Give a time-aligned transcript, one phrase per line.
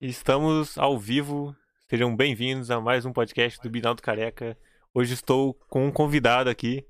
[0.00, 1.54] Estamos ao vivo.
[1.88, 4.56] Sejam bem-vindos a mais um podcast do Binaldo Careca.
[4.94, 6.86] Hoje estou com um convidado aqui,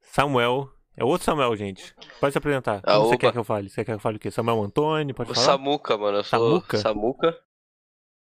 [0.00, 0.68] Samuel.
[0.96, 1.94] É outro Samuel, gente.
[2.20, 2.80] Pode se apresentar.
[2.84, 3.68] Ah, Como você quer que eu fale?
[3.70, 4.30] Você quer que eu fale o quê?
[4.30, 5.14] Samuel Antônio?
[5.14, 5.46] Pode O falar?
[5.46, 6.18] Samuca, mano.
[6.18, 6.78] Eu sou Samuca?
[6.78, 7.40] Samuca.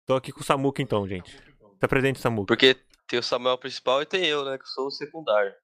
[0.07, 1.31] Tô aqui com o Samuca então, gente.
[1.31, 2.47] Se apresente, Samuca.
[2.49, 2.75] Porque
[3.07, 4.59] tem o Samuel principal e tem eu, né?
[4.59, 5.55] Que sou o secundário.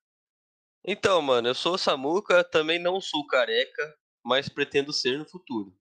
[0.84, 3.94] Então, mano, eu sou o Samuca, também não sou careca,
[4.24, 5.74] mas pretendo ser no futuro.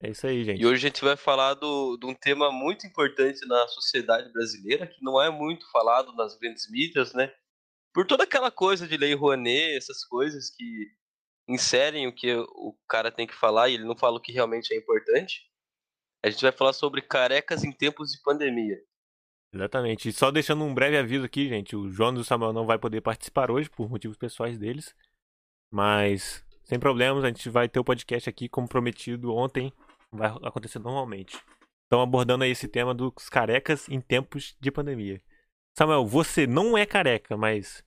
[0.00, 0.60] É isso aí, gente.
[0.60, 4.86] E hoje a gente vai falar do, de um tema muito importante na sociedade brasileira,
[4.86, 7.32] que não é muito falado nas grandes mídias, né?
[7.94, 10.90] Por toda aquela coisa de lei Rouanet, essas coisas que
[11.48, 14.74] inserem o que o cara tem que falar e ele não fala o que realmente
[14.74, 15.46] é importante.
[16.22, 18.76] A gente vai falar sobre carecas em tempos de pandemia.
[19.52, 20.08] Exatamente.
[20.08, 21.74] E só deixando um breve aviso aqui, gente.
[21.74, 24.94] O João e o Samuel não vai poder participar hoje por motivos pessoais deles.
[25.70, 29.72] Mas, sem problemas, a gente vai ter o podcast aqui como prometido ontem.
[30.16, 31.38] Vai acontecer normalmente.
[31.86, 35.22] Então, abordando aí esse tema dos carecas em tempos de pandemia.
[35.78, 37.84] Samuel, você não é careca, mas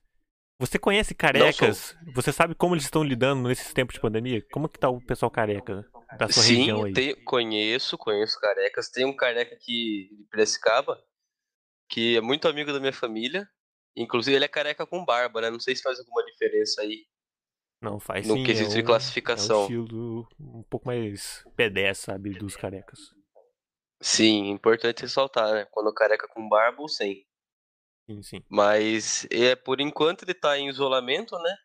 [0.58, 1.96] você conhece carecas?
[2.14, 4.44] Você sabe como eles estão lidando nesses tempos de pandemia?
[4.52, 5.84] Como que tá o pessoal careca
[6.18, 6.92] da sua Sim, região aí?
[6.92, 8.90] tem- conheço, conheço carecas.
[8.90, 11.02] Tem um careca aqui de Piracicaba,
[11.88, 13.48] que é muito amigo da minha família.
[13.96, 15.50] Inclusive, ele é careca com barba, né?
[15.50, 17.06] Não sei se faz alguma diferença aí.
[17.80, 18.44] Não, faz No sim.
[18.44, 19.56] quesito é de um- classificação.
[19.56, 23.14] É um estilo um pouco mais pedé, sabe, dos carecas.
[24.02, 25.64] Sim, importante ressaltar, né?
[25.70, 27.26] Quando careca com barba ou sem.
[28.08, 28.44] Sim, sim.
[28.48, 31.56] Mas é por enquanto ele tá em isolamento, né?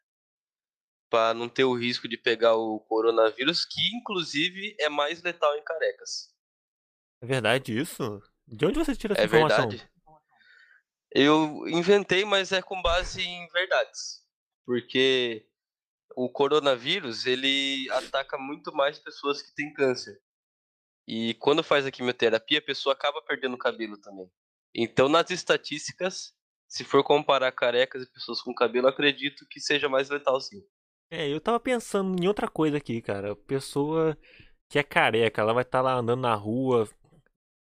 [1.10, 5.64] Pra não ter o risco de pegar o coronavírus, que inclusive é mais letal em
[5.64, 6.34] carecas.
[7.22, 8.22] É verdade isso?
[8.48, 9.68] De onde você tira essa É informação?
[9.70, 9.90] verdade.
[11.12, 14.22] Eu inventei, mas é com base em verdades.
[14.66, 15.48] Porque
[16.16, 20.20] o coronavírus, ele ataca muito mais pessoas que têm câncer.
[21.08, 24.30] E quando faz a quimioterapia, a pessoa acaba perdendo cabelo também.
[24.74, 26.34] Então, nas estatísticas,
[26.68, 30.64] se for comparar carecas e pessoas com cabelo, acredito que seja mais letal sim.
[31.12, 33.36] É, eu tava pensando em outra coisa aqui, cara.
[33.36, 34.18] Pessoa
[34.70, 36.90] que é careca, ela vai estar lá andando na rua,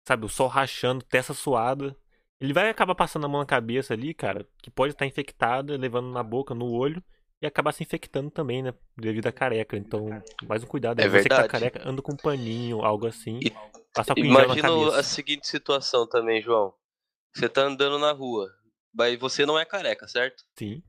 [0.06, 1.96] sabe, o sol rachando, testa suada.
[2.40, 6.10] Ele vai acabar passando a mão na cabeça ali, cara, que pode estar infectada, levando
[6.10, 7.02] na boca, no olho,
[7.40, 8.72] e acabar se infectando também, né?
[8.96, 9.76] Devido à careca.
[9.76, 10.08] Então,
[10.46, 11.00] mais um cuidado.
[11.00, 11.10] É aí.
[11.10, 11.52] Você que tá verdade.
[11.52, 13.38] careca, anda com um paninho, algo assim.
[13.42, 13.50] E-
[13.94, 14.98] Passar com cabeça.
[14.98, 16.74] a seguinte situação também, João.
[17.34, 18.50] Você tá andando na rua,
[18.92, 20.44] mas você não é careca, certo?
[20.58, 20.82] Sim.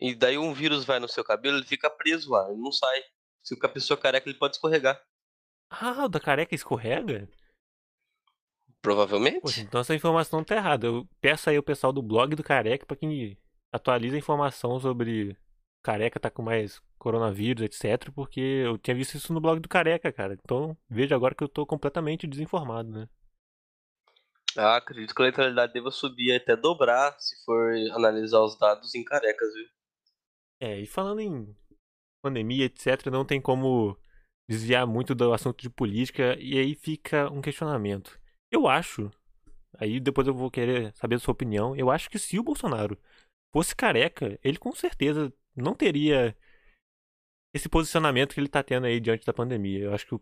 [0.00, 3.02] E daí um vírus vai no seu cabelo, ele fica preso lá, ele não sai.
[3.42, 5.02] Se a pessoa careca, ele pode escorregar.
[5.70, 7.28] Ah, o da careca escorrega?
[8.80, 9.40] Provavelmente.
[9.40, 10.86] Poxa, então essa informação tá errada.
[10.86, 13.36] Eu peço aí ao pessoal do blog do Careca pra que
[13.72, 15.36] atualize a informação sobre
[15.82, 18.10] Careca tá com mais coronavírus, etc.
[18.12, 20.34] Porque eu tinha visto isso no blog do Careca, cara.
[20.34, 23.08] Então veja agora que eu tô completamente desinformado, né?
[24.56, 29.04] Ah, acredito que a letalidade deva subir até dobrar se for analisar os dados em
[29.04, 29.68] carecas, viu?
[30.60, 31.56] É, e falando em
[32.20, 33.96] pandemia, etc., não tem como
[34.48, 38.18] desviar muito do assunto de política, e aí fica um questionamento.
[38.50, 39.10] Eu acho,
[39.78, 42.98] aí depois eu vou querer saber a sua opinião, eu acho que se o Bolsonaro
[43.52, 46.36] fosse careca, ele com certeza não teria
[47.54, 49.84] esse posicionamento que ele tá tendo aí diante da pandemia.
[49.84, 50.20] Eu acho que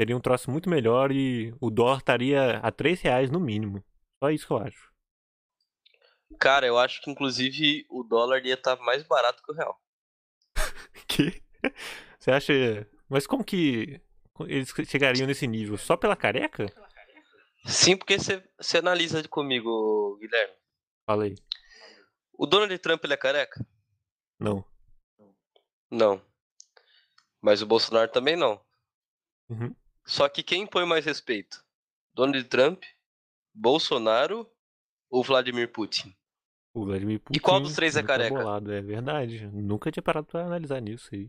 [0.00, 3.84] seria um troço muito melhor e o dólar estaria a 3 reais no mínimo.
[4.22, 4.92] Só isso que eu acho.
[6.38, 9.80] Cara, eu acho que inclusive o dólar ia estar mais barato que o real.
[11.06, 11.42] Que?
[12.18, 12.88] Você acha.
[13.08, 14.00] Mas como que
[14.40, 15.76] eles chegariam nesse nível?
[15.76, 16.66] Só pela careca?
[17.66, 20.54] Sim, porque você analisa comigo, Guilherme.
[21.06, 21.34] Fala aí.
[22.34, 23.64] O Donald Trump ele é careca?
[24.38, 24.64] Não.
[25.90, 26.22] Não.
[27.40, 28.60] Mas o Bolsonaro também não.
[29.48, 29.74] Uhum.
[30.06, 31.64] Só que quem põe mais respeito?
[32.14, 32.82] Donald Trump,
[33.54, 34.50] Bolsonaro
[35.10, 36.14] ou Vladimir Putin?
[36.74, 37.38] O Vladimir Putin.
[37.40, 38.34] qual dos três é careca?
[38.34, 39.46] Bolado, é verdade.
[39.48, 41.28] Nunca tinha parado pra analisar nisso aí.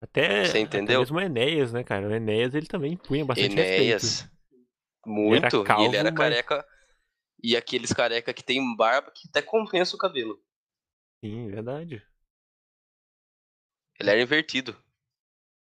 [0.00, 1.00] Até, Você até entendeu?
[1.00, 2.06] mesmo o Enéas, né, cara?
[2.06, 4.02] O Enéas ele também punha bastante Enéas.
[4.20, 4.36] respeito.
[5.06, 5.64] Muito.
[5.64, 6.66] calvo, e ele era mas- careca.
[7.42, 10.42] E aqueles careca que tem barba que até compensa o cabelo.
[11.22, 12.02] Sim, verdade.
[13.98, 14.76] Ele era invertido.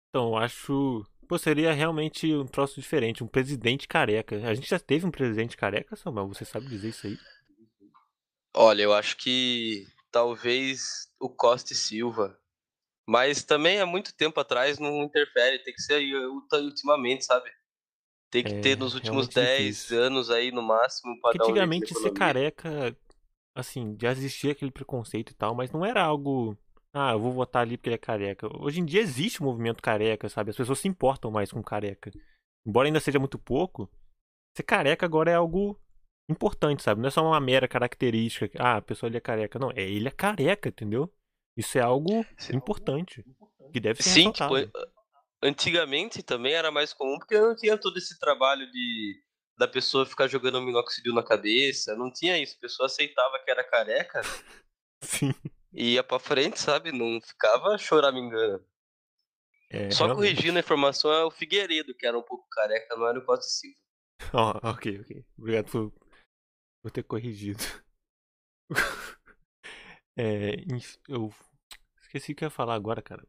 [0.09, 1.07] Então, eu acho.
[1.29, 3.23] Pô, seria realmente um troço diferente.
[3.23, 4.37] Um presidente careca.
[4.49, 6.29] A gente já teve um presidente careca, Samuel?
[6.29, 7.19] Você sabe dizer isso aí?
[8.55, 12.37] Olha, eu acho que talvez o Costa e Silva.
[13.07, 15.63] Mas também há muito tempo atrás não interfere.
[15.63, 16.03] Tem que ser
[16.53, 17.51] ultimamente, sabe?
[18.31, 19.99] Tem que É, ter nos últimos realmente 10 difícil.
[20.03, 22.97] anos aí no máximo Porque dar um antigamente ser careca,
[23.55, 26.57] assim, já existia aquele preconceito e tal, mas não era algo
[26.93, 28.49] Ah, eu vou votar ali porque ele é careca.
[28.63, 30.51] Hoje em dia existe o movimento careca, sabe?
[30.51, 32.11] As pessoas se importam mais com careca.
[32.67, 33.91] Embora ainda seja muito pouco,
[34.57, 35.81] ser careca agora é algo
[36.31, 37.01] importante, sabe?
[37.03, 38.59] Não é só uma mera característica.
[38.63, 39.59] Ah, a pessoa ali é careca.
[39.59, 41.13] Não, é ele é careca, entendeu?
[41.57, 43.25] Isso é algo importante.
[43.73, 44.55] Que deve ser Sim, tipo.
[45.43, 49.23] Antigamente também era mais comum porque não tinha todo esse trabalho de
[49.59, 53.63] da pessoa ficar jogando minoxidil na cabeça, não tinha isso, a pessoa aceitava que era
[53.63, 54.23] careca
[55.05, 55.35] Sim.
[55.71, 56.91] e ia pra frente, sabe?
[56.93, 58.65] Não ficava choramingando.
[59.71, 60.35] É, Só realmente.
[60.35, 63.45] corrigindo a informação é o Figueiredo, que era um pouco careca, não era o Costa
[63.45, 63.77] Silva.
[64.33, 65.25] Ó, ok, ok.
[65.39, 65.93] Obrigado por,
[66.83, 67.63] por ter corrigido.
[70.19, 70.55] é,
[71.07, 71.33] eu
[72.01, 73.27] esqueci o que eu ia falar agora, cara.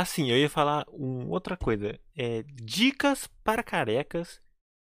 [0.00, 1.98] Ah, sim, eu ia falar um, outra coisa.
[2.16, 4.40] É, dicas para carecas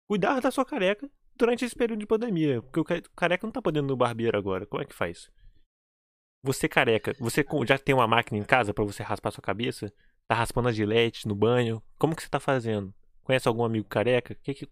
[0.10, 2.62] cuidar da sua careca durante esse período de pandemia.
[2.62, 4.66] Porque o ca- o careca não tá podendo no barbeiro agora.
[4.66, 5.32] Como é que faz?
[6.44, 9.90] Você careca, você já tem uma máquina em casa pra você raspar sua cabeça?
[10.28, 11.82] Tá raspando a gilete no banho?
[11.98, 12.94] Como que você tá fazendo?
[13.24, 14.36] Conhece algum amigo careca?
[14.44, 14.68] Que que...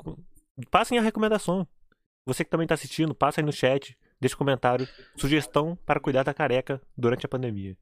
[0.69, 1.65] Passem a recomendação.
[2.27, 4.87] Você que também tá assistindo, passa aí no chat, deixa um comentário.
[5.15, 7.77] Sugestão para cuidar da careca durante a pandemia.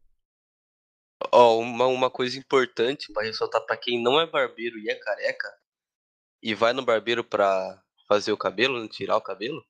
[1.31, 5.47] Ó, uma, uma coisa importante pra ressaltar pra quem não é barbeiro e é careca
[6.41, 9.63] e vai no barbeiro pra fazer o cabelo, né, tirar o cabelo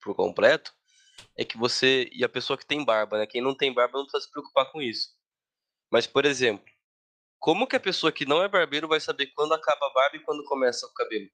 [0.00, 0.72] por completo,
[1.36, 3.26] é que você e a pessoa que tem barba, né?
[3.26, 5.16] Quem não tem barba não precisa se preocupar com isso.
[5.90, 6.64] Mas por exemplo,
[7.38, 10.20] como que a pessoa que não é barbeiro vai saber quando acaba a barba e
[10.20, 11.30] quando começa o cabelo?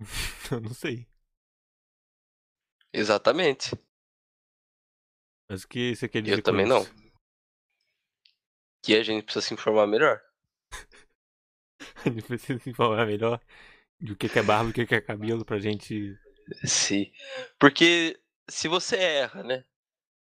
[0.50, 1.06] Eu não sei.
[2.92, 3.74] Exatamente.
[5.48, 6.74] Mas o que você quer dizer Eu também isso?
[6.74, 7.01] não.
[8.82, 10.20] Que a gente precisa se informar melhor.
[12.04, 13.40] A gente precisa se informar melhor
[14.00, 16.16] do que que é barba e o que é cabelo pra gente.
[16.64, 17.12] Sim.
[17.58, 18.18] Porque
[18.48, 19.64] se você erra, né?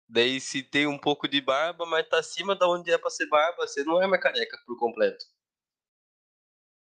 [0.08, 3.28] Daí se tem um pouco de barba, mas tá acima da onde é pra ser
[3.28, 5.24] barba, você não é mais careca por completo.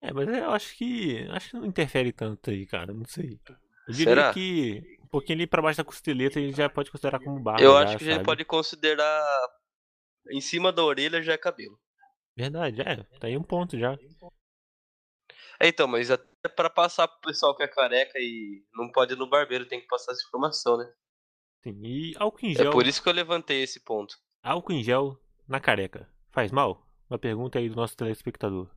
[0.00, 1.26] É, mas eu acho que.
[1.30, 2.92] Acho que não interfere tanto aí, cara.
[2.92, 3.40] Não sei.
[3.88, 4.32] Eu diria Será?
[4.32, 7.62] que um pouquinho ali pra baixo da costeleta a gente já pode considerar como barba.
[7.62, 8.26] Eu já, acho que a gente sabe?
[8.26, 9.24] pode considerar
[10.30, 11.78] em cima da orelha já é cabelo.
[12.36, 13.02] Verdade, é.
[13.18, 13.94] Tá aí um ponto já.
[15.58, 19.16] É, então, mas até pra passar pro pessoal que é careca e não pode ir
[19.16, 20.92] no barbeiro, tem que passar essa informação, né?
[21.62, 21.80] Sim.
[21.84, 22.70] E álcool em É gel.
[22.72, 24.14] por isso que eu levantei esse ponto.
[24.42, 25.18] Álcool em gel
[25.48, 26.08] na careca.
[26.30, 26.86] Faz mal?
[27.08, 28.68] Uma pergunta aí do nosso telespectador.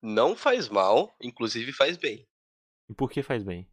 [0.00, 2.26] Não faz mal, inclusive faz bem.
[2.88, 3.68] E por que faz bem?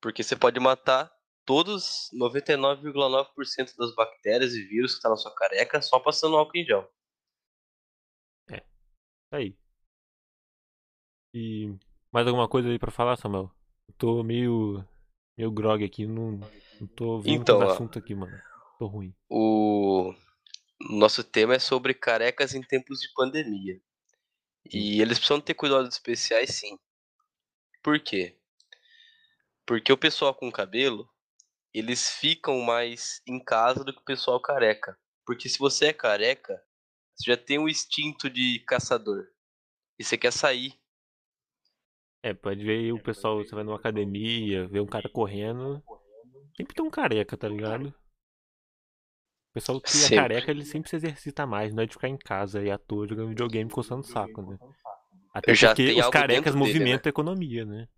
[0.00, 1.10] Porque você pode matar
[1.48, 6.64] todos 99,9% das bactérias e vírus que tá na sua careca só passando álcool em
[6.66, 6.86] gel.
[9.30, 9.56] Tá aí.
[11.32, 11.74] E
[12.12, 13.50] mais alguma coisa aí pra falar, Samuel?
[13.88, 14.84] Eu tô meio.
[15.38, 16.32] meio grog aqui, não,
[16.78, 17.70] não tô vendo Então, ó.
[17.70, 18.38] assunto aqui, mano.
[18.78, 19.14] Tô ruim.
[19.28, 20.14] O
[20.80, 23.80] nosso tema é sobre carecas em tempos de pandemia.
[24.70, 26.78] E eles precisam ter cuidados especiais, sim.
[27.82, 28.38] Por quê?
[29.66, 31.08] Porque o pessoal com cabelo,
[31.72, 34.98] eles ficam mais em casa do que o pessoal careca.
[35.26, 36.60] Porque se você é careca,
[37.14, 39.26] você já tem o instinto de caçador.
[39.98, 40.74] E você quer sair.
[42.22, 45.82] É, pode ver o pessoal, você vai numa academia, vê um cara correndo.
[46.56, 47.88] Sempre tem um careca, tá ligado?
[49.50, 50.16] O pessoal que é Sempre.
[50.16, 53.08] careca, ele sempre se exercita mais, não é de ficar em casa e à toa
[53.08, 54.58] jogando videogame coçando o saco, né?
[55.32, 57.88] Até porque os carecas dentro dele, movimentam a economia, né?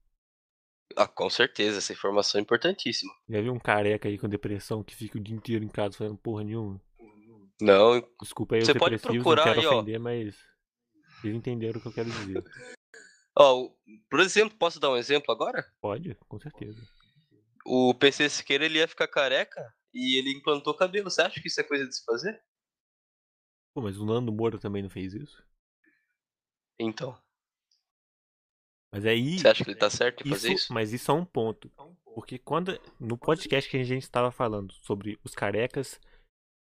[0.97, 3.13] Ah, com certeza, essa informação é importantíssima.
[3.29, 6.17] Já viu um careca aí com depressão que fica o dia inteiro em casa fazendo
[6.17, 6.81] porra nenhuma?
[7.61, 9.77] Não, Desculpa aí Você pode procurar não quero aí, ó.
[9.77, 10.37] ofender, mas
[11.23, 12.43] eles entenderam o que eu quero dizer.
[13.37, 13.69] ó,
[14.09, 15.65] por exemplo, posso dar um exemplo agora?
[15.81, 16.81] Pode, com certeza.
[17.65, 21.11] O PC Siqueira ele ia ficar careca e ele implantou cabelo.
[21.11, 22.43] Você acha que isso é coisa de se fazer?
[23.75, 25.45] Pô, mas o Nando Moura também não fez isso?
[26.79, 27.17] Então,
[28.93, 29.39] Mas aí.
[29.39, 30.73] você acha que ele tá certo em fazer Isso, isso?
[30.75, 31.71] mas isso é um ponto.
[32.15, 32.79] Porque quando.
[32.99, 36.01] No podcast que a gente estava falando sobre os carecas,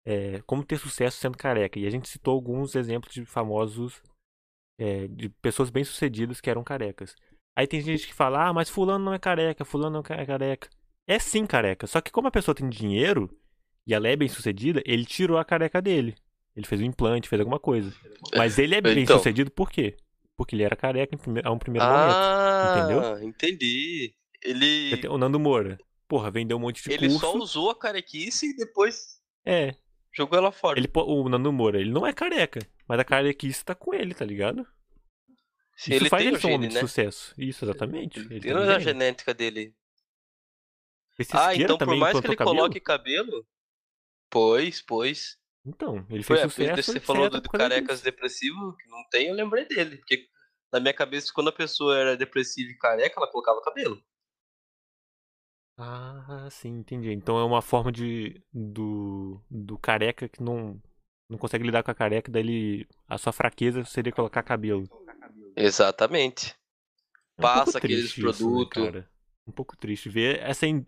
[0.04, 1.78] é, como ter sucesso sendo careca.
[1.78, 4.02] E a gente citou alguns exemplos de famosos.
[4.78, 7.14] é, de pessoas bem-sucedidas que eram carecas.
[7.56, 10.68] Aí tem gente que fala, ah, mas fulano não é careca, fulano não é careca.
[11.06, 11.87] É sim careca.
[11.87, 13.30] Só que como a pessoa tem dinheiro
[13.87, 16.14] e ela é bem-sucedida, ele tirou a careca dele.
[16.54, 17.90] Ele fez um implante, fez alguma coisa.
[18.37, 18.95] Mas ele é Então.
[18.95, 19.97] bem-sucedido por quê?
[20.37, 22.12] Porque ele era careca em prime- a um primeiro momento.
[22.14, 23.28] ah, entendeu?
[23.28, 24.14] entendi.
[24.43, 25.78] Você Ele, O Nando Moura.
[26.07, 27.19] Porra, vendeu um monte de ele curso.
[27.21, 29.75] só usou a carequice e depois É.
[30.12, 30.78] jogou ela fora.
[30.78, 32.61] Ele, o Nando Moura, ele não é careca.
[32.87, 34.64] Mas a carequice tá com ele, tá ligado?
[35.76, 36.81] Se Isso ele faz tem ele ser um homem de né?
[36.81, 37.35] sucesso.
[37.37, 38.19] Isso, exatamente.
[38.21, 39.75] Ele Ele tem a genética dele.
[41.19, 42.57] Esse ah, então por mais que ele cabelo?
[42.57, 43.47] coloque cabelo,
[44.31, 45.38] Pois, pois.
[45.66, 46.76] Então, ele Foi, fez é, sucesso.
[46.76, 48.02] você falou do causa carecas disso.
[48.02, 49.96] depressivo, que não tem, eu lembrei dele.
[49.99, 50.28] Porque
[50.73, 54.02] na minha cabeça, quando a pessoa era depressiva e careca, ela colocava cabelo.
[55.78, 57.12] Ah, sim, entendi.
[57.12, 60.80] Então é uma forma de do, do careca que não,
[61.28, 64.88] não consegue lidar com a careca, daí ele, a sua fraqueza seria colocar cabelo.
[65.56, 66.54] Exatamente.
[67.38, 68.70] É um Passa aqueles né, produtos.
[68.70, 69.11] cara?
[69.46, 70.85] Um pouco triste ver essa in-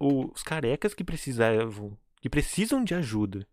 [0.00, 3.46] os carecas que precisavam, que precisam de ajuda.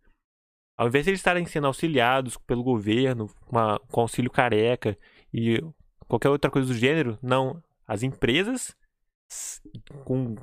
[0.83, 4.97] Ao invés de eles estarem sendo auxiliados pelo governo, com, a- com auxílio careca
[5.33, 5.61] e
[6.09, 7.63] qualquer outra coisa do gênero, não.
[7.87, 8.75] As empresas
[10.03, 10.35] com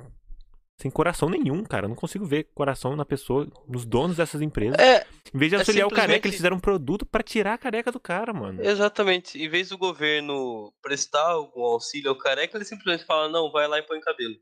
[0.77, 1.85] sem coração nenhum, cara.
[1.85, 4.79] Eu não consigo ver coração na pessoa, nos donos dessas empresas.
[4.79, 7.53] É, Em vez de é auxiliar o careca, simplesmente- eles fizeram um produto pra tirar
[7.53, 8.63] a careca do cara, mano.
[8.63, 9.37] exatamente.
[9.39, 13.77] Em vez do governo prestar algum auxílio ao careca, ele simplesmente fala, não, vai lá
[13.77, 14.35] e põe cabelo.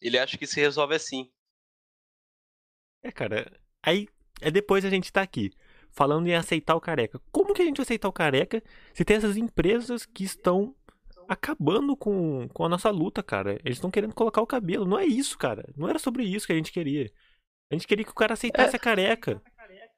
[0.00, 1.28] Ele acha que se resolve assim.
[3.02, 3.50] É, cara.
[3.82, 4.06] Aí
[4.40, 5.50] é depois a gente tá aqui
[5.90, 7.20] falando em aceitar o careca.
[7.32, 8.62] Como que a gente vai aceitar o careca
[8.94, 10.74] se tem essas empresas que estão
[11.28, 13.54] acabando com, com a nossa luta, cara?
[13.64, 14.84] Eles estão querendo colocar o cabelo.
[14.86, 15.64] Não é isso, cara.
[15.76, 17.12] Não era sobre isso que a gente queria.
[17.70, 19.42] A gente queria que o cara aceitasse a careca.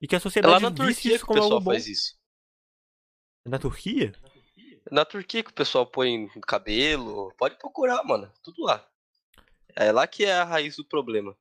[0.00, 1.60] E que a É sociedade lá na visse Turquia isso que o como algo pessoal
[1.60, 1.70] bom.
[1.70, 2.16] faz isso.
[3.46, 4.12] Na Turquia?
[4.90, 8.30] Na Turquia que o pessoal põe cabelo, pode procurar, mano.
[8.42, 8.86] Tudo lá.
[9.74, 11.36] É lá que é a raiz do problema.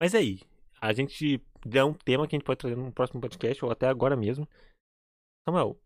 [0.00, 0.40] Mas aí,
[0.80, 3.86] a gente dá um tema que a gente pode trazer no próximo podcast, ou até
[3.86, 4.48] agora mesmo.
[5.48, 5.78] Samuel,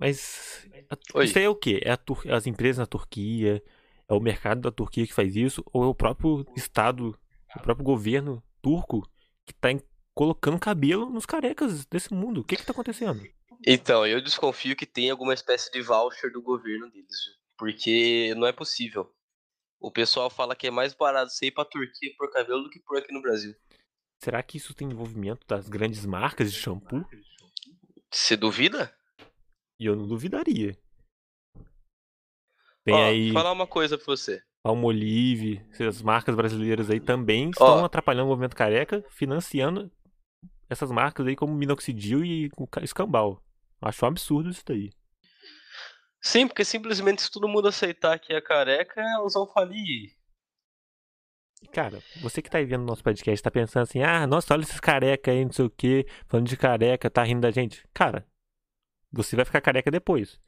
[0.00, 1.80] mas a- isso aí é o quê?
[1.84, 3.62] É a Tur- as empresas na Turquia?
[4.08, 5.62] É o mercado da Turquia que faz isso?
[5.72, 7.18] Ou é o próprio Estado,
[7.56, 9.06] o próprio governo turco
[9.46, 9.82] que tá em-
[10.14, 12.40] colocando cabelo nos carecas desse mundo?
[12.40, 13.20] O que que tá acontecendo?
[13.66, 17.16] Então, eu desconfio que tem alguma espécie de voucher do governo deles,
[17.58, 19.12] porque não é possível.
[19.80, 22.80] O pessoal fala que é mais barato você ir pra Turquia por cabelo do que
[22.80, 23.54] por aqui no Brasil.
[24.20, 27.04] Será que isso tem envolvimento das grandes marcas de shampoo?
[28.10, 28.92] Você duvida?
[29.78, 30.76] E eu não duvidaria.
[32.84, 34.42] Tem Ó, aí falar uma coisa pra você.
[34.62, 37.84] Palmolive, essas marcas brasileiras aí também estão Ó.
[37.84, 39.90] atrapalhando o movimento careca, financiando
[40.68, 43.42] essas marcas aí como minoxidil e o ca- escambau.
[43.80, 44.90] Acho um absurdo isso daí.
[46.20, 50.17] Sim, porque simplesmente se todo mundo aceitar que é careca, elas vão falir.
[51.72, 54.80] Cara, você que tá aí vendo nosso podcast tá pensando assim, ah, nossa, olha esses
[54.80, 57.84] careca aí, não sei o que, falando de careca, tá rindo da gente.
[57.92, 58.26] Cara,
[59.12, 60.40] você vai ficar careca depois.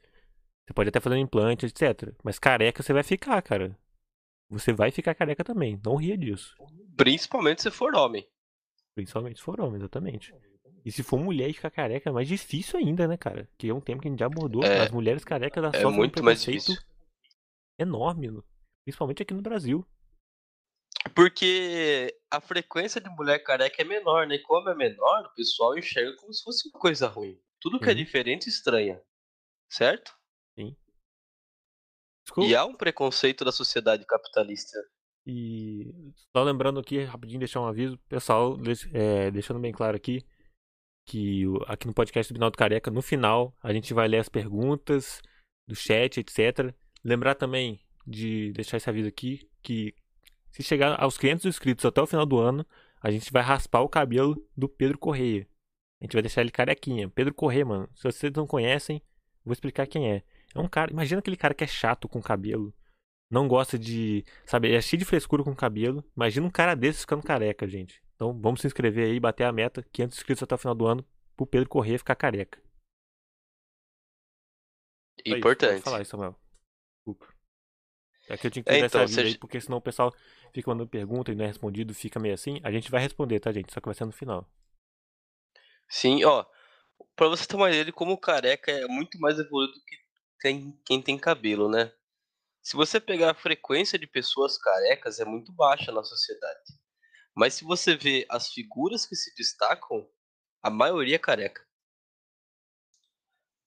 [0.65, 2.13] Você pode até fazer um implante, etc.
[2.23, 3.77] Mas careca você vai ficar, cara.
[4.49, 5.79] Você vai ficar careca também.
[5.83, 6.55] Não ria disso.
[6.95, 8.27] Principalmente se for homem.
[8.95, 10.33] Principalmente se for homem, exatamente.
[10.83, 13.47] E se for mulher e ficar careca, é mais difícil ainda, né, cara?
[13.57, 14.63] Que é um tema que a gente já abordou.
[14.63, 14.79] É.
[14.79, 16.91] As mulheres carecas É sofrem um muito mais preconceito difícil.
[17.77, 18.43] enorme, no-
[18.83, 19.85] principalmente aqui no Brasil.
[21.15, 24.35] Porque a frequência de mulher careca é menor, né?
[24.35, 27.39] E como é menor, o pessoal enxerga como se fosse uma coisa ruim.
[27.59, 27.95] Tudo que é Uhum.
[27.95, 29.01] diferente estranha.
[29.69, 30.13] Certo?
[32.25, 32.49] Desculpa.
[32.49, 34.77] E há um preconceito da sociedade capitalista.
[35.25, 35.91] E
[36.35, 38.57] só lembrando aqui, rapidinho, deixar um aviso, pessoal,
[38.93, 40.25] é, deixando bem claro aqui,
[41.07, 45.19] que aqui no podcast do Binaldo Careca, no final, a gente vai ler as perguntas
[45.67, 46.73] do chat, etc.
[47.03, 49.93] Lembrar também de deixar esse aviso aqui, que
[50.51, 52.65] se chegar aos 500 inscritos até o final do ano,
[53.01, 55.47] a gente vai raspar o cabelo do Pedro Correia.
[55.99, 57.09] A gente vai deixar ele carequinha.
[57.09, 59.01] Pedro Correia, mano, se vocês não conhecem,
[59.43, 60.23] vou explicar quem é.
[60.53, 62.73] É um cara, imagina aquele cara que é chato com cabelo
[63.31, 64.25] não gosta de.
[64.45, 66.03] Sabe, é cheio de frescura com o cabelo.
[66.15, 68.03] Imagina um cara desse ficando careca, gente.
[68.13, 71.05] Então vamos se inscrever aí, bater a meta, 500 inscritos até o final do ano,
[71.37, 72.61] pro Pedro correr e ficar careca.
[75.25, 75.71] Isso, Importante.
[75.71, 76.35] Pode falar aí, Samuel.
[76.97, 77.33] Desculpa.
[78.27, 80.13] É que eu tinha que É, então, essa aviso aí, porque senão o pessoal
[80.53, 82.59] fica mandando pergunta e não é respondido, fica meio assim.
[82.63, 83.73] A gente vai responder, tá, gente?
[83.73, 84.47] Só que vai ser no final.
[85.89, 86.45] Sim, ó.
[87.15, 89.97] Pra você ideia de como careca é muito mais evoluído que
[90.39, 91.91] tem, quem tem cabelo, né?
[92.61, 96.79] Se você pegar a frequência de pessoas carecas, é muito baixa na sociedade.
[97.35, 100.07] Mas se você vê as figuras que se destacam,
[100.61, 101.65] a maioria é careca.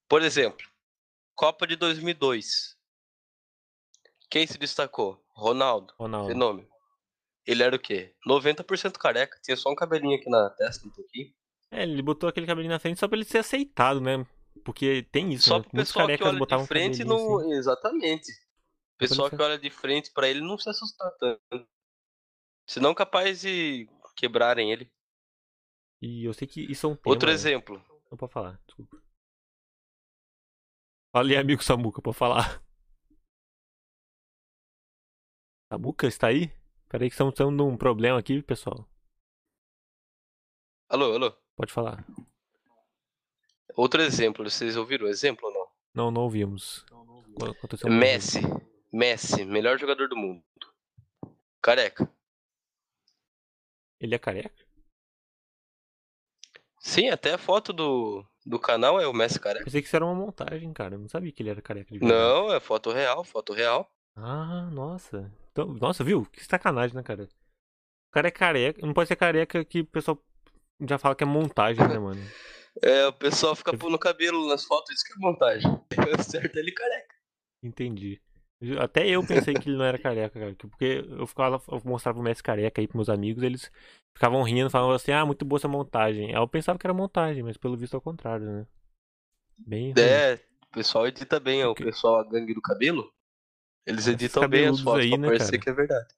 [0.09, 0.65] Por exemplo,
[1.35, 2.77] Copa de 2002.
[4.31, 5.25] Quem se destacou?
[5.35, 6.29] Ronaldo, Ronaldo.
[6.29, 6.74] fenômeno.
[7.47, 8.15] Ele era o quê?
[8.27, 11.33] 90% careca, tinha só um cabelinho aqui na testa, um pouquinho.
[11.71, 14.27] É, ele botou aquele cabelinho na frente só pra ele ser aceitado, né?
[14.65, 15.65] Porque tem isso, Só né?
[15.73, 17.41] Muitos pessoal que carecas olha botavam de frente cabelinho não.
[17.41, 17.53] assim.
[17.53, 18.33] Exatamente.
[18.95, 21.69] O pessoal que olha de frente pra ele não se assustar tanto.
[22.67, 24.91] Senão capaz de quebrarem ele.
[26.01, 27.13] E eu sei que isso é um tema.
[27.13, 27.85] Outro exemplo.
[28.11, 29.03] Não pode falar, desculpa.
[31.13, 32.63] Fala aí, amigo Samuca, pode falar.
[35.71, 36.53] Samuca, está aí?
[36.95, 38.89] Peraí que estamos tendo um problema aqui, pessoal.
[40.89, 41.37] Alô, alô.
[41.57, 42.07] Pode falar.
[43.75, 45.67] Outro exemplo, vocês ouviram o exemplo ou não?
[45.93, 46.87] Não, não ouvimos.
[47.59, 48.39] Aconteceu um Messi.
[48.93, 50.45] Messi, melhor jogador do mundo.
[51.61, 52.09] Careca.
[53.99, 54.65] Ele é careca?
[56.79, 59.65] Sim, até a foto do, do canal é o Messi careca.
[59.65, 60.95] Pensei que isso era uma montagem, cara.
[60.95, 62.23] Eu não sabia que ele era careca de verdade.
[62.23, 63.91] Não, é foto real, foto real.
[64.15, 65.29] Ah, nossa.
[65.55, 66.27] Então, nossa, viu?
[66.27, 67.29] Que sacanagem, né, cara?
[68.09, 68.85] O cara é careca.
[68.85, 70.21] Não pode ser careca que o pessoal
[70.81, 72.21] já fala que é montagem, né, mano?
[72.83, 75.71] É, o pessoal fica pondo cabelo nas fotos, isso que é montagem.
[75.71, 77.15] O certo é ele careca.
[77.63, 78.21] Entendi.
[78.81, 80.57] Até eu pensei que ele não era careca, cara.
[80.57, 83.71] Porque eu ficava, eu mostrava o Messi careca aí pros meus amigos, eles
[84.13, 86.31] ficavam rindo, falavam assim, ah, muito boa essa montagem.
[86.31, 88.67] Aí eu pensava que era montagem, mas pelo visto é o contrário, né?
[89.57, 90.03] Bem ruim.
[90.03, 93.14] É, o pessoal edita bem, é o pessoal a gangue do cabelo.
[93.87, 95.63] Eles editam bem as fotos aí, pra né, parecer cara?
[95.63, 96.15] que é verdade.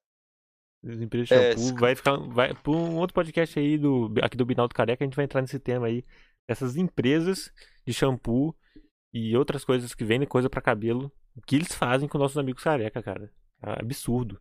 [0.87, 1.63] As empresas de É, shampoo.
[1.65, 2.17] esse- Vai ficar.
[2.17, 5.41] Vai, por um outro podcast aí do, aqui do Binaldo Careca, a gente vai entrar
[5.41, 6.05] nesse tema aí.
[6.49, 7.53] Essas empresas
[7.85, 8.57] de shampoo
[9.13, 11.11] e outras coisas que vendem coisa pra cabelo.
[11.35, 13.33] O que eles fazem com nossos amigos careca, cara.
[13.63, 14.41] É absurdo.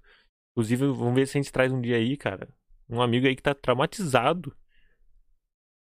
[0.51, 2.47] Inclusive, vamos ver se a gente traz um dia aí, cara.
[2.87, 4.55] Um amigo aí que tá traumatizado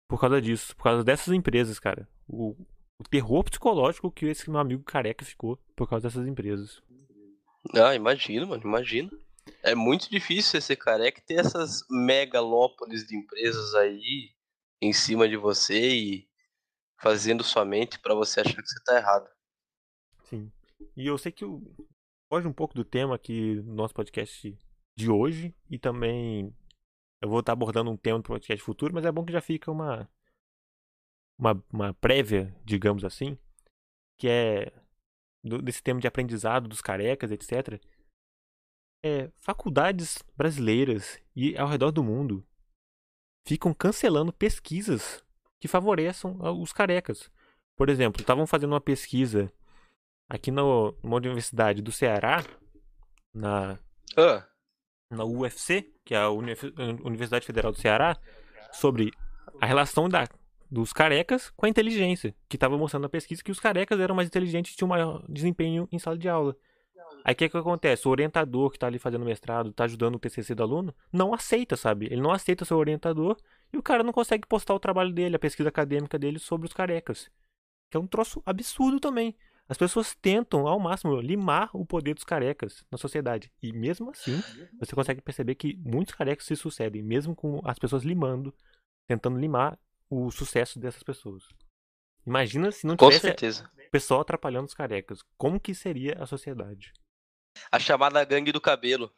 [0.09, 0.75] por causa disso.
[0.77, 2.09] Por causa dessas empresas, cara.
[2.27, 2.57] O,
[2.99, 6.83] o terror psicológico que esse meu amigo careca ficou por causa dessas empresas.
[7.75, 9.11] Ah, imagino, mano, imagino.
[9.63, 14.35] É muito difícil você ser careca e ter essas megalópolis de empresas aí
[14.81, 16.29] em cima de você e
[17.01, 19.29] fazendo sua mente pra você achar que você tá errado.
[20.25, 20.51] Sim.
[20.97, 21.63] E eu sei que o-
[22.29, 24.57] foge um pouco do tema aqui do nosso podcast
[24.97, 26.55] de hoje e também
[27.23, 29.71] eu vou estar abordando um tema do podcast futuro, mas é bom que já fica
[29.71, 30.09] uma
[31.39, 33.39] uma, uma prévia, digamos assim,
[34.19, 34.73] que é
[35.47, 37.81] do- desse tema de aprendizado dos carecas, etc.
[39.05, 42.45] É, faculdades brasileiras e ao redor do mundo
[43.47, 45.25] ficam cancelando pesquisas
[45.61, 47.31] que favoreçam os carecas.
[47.77, 49.53] Por exemplo, estavam fazendo uma pesquisa
[50.29, 52.45] aqui no, numa universidade do Ceará,
[53.33, 53.79] na,
[54.17, 54.49] Ah,
[55.11, 58.19] na UFC, que é a Universidade Federal do Ceará,
[58.73, 59.13] sobre
[59.61, 60.25] a relação da,
[60.71, 64.29] dos carecas com a inteligência, que estava mostrando na pesquisa que os carecas eram mais
[64.29, 66.57] inteligentes e tinham maior desempenho em sala de aula.
[67.25, 68.07] Aí o que, que acontece?
[68.07, 71.77] O orientador que está ali fazendo mestrado, está ajudando o TCC do aluno, não aceita,
[71.77, 72.07] sabe?
[72.07, 73.37] Ele não aceita seu orientador
[73.73, 76.73] e o cara não consegue postar o trabalho dele, a pesquisa acadêmica dele sobre os
[76.73, 77.29] carecas.
[77.91, 79.35] Que é um troço absurdo também.
[79.69, 83.51] As pessoas tentam, ao máximo, limar o poder dos carecas na sociedade.
[83.61, 84.41] E mesmo assim,
[84.79, 88.55] você consegue perceber que muitos carecas se sucedem, mesmo com as pessoas limando,
[89.09, 89.77] tentando limar
[90.11, 91.45] o sucesso dessas pessoas.
[92.27, 93.71] Imagina se não tivesse certeza.
[93.77, 95.23] o pessoal atrapalhando os carecas.
[95.37, 96.93] Como que seria a sociedade?
[97.71, 99.15] A chamada gangue do cabelo.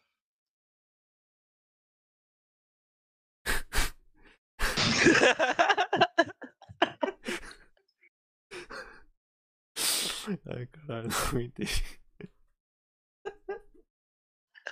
[10.46, 11.82] Ai, caralho, não entendi.